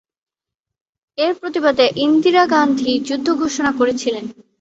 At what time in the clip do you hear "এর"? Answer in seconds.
1.17-1.33